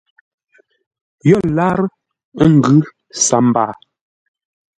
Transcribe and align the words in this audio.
Yo 1.29 1.37
lárə́ 1.57 1.89
ə́ 2.43 2.47
ngʉ̌ 2.55 2.77
sambaa. 3.25 3.73